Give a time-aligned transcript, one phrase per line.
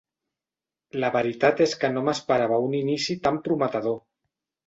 [1.03, 4.01] La veritat és que no m'esperava un inici tan prometedor.